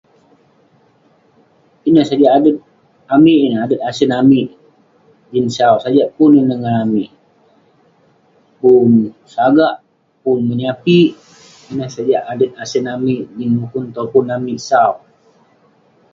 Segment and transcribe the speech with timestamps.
[1.87, 2.57] Ineh sajak adet
[3.15, 4.47] amik ineh, adet asen amik
[5.31, 5.75] jin sau.
[5.83, 7.09] Sajak pun ineh ngan amik.
[8.59, 8.89] Pun
[9.33, 9.75] sagak,
[10.23, 11.09] pun menyapik.
[11.71, 14.91] Ineh sajak adet asen amik jin mukun topun amik sau.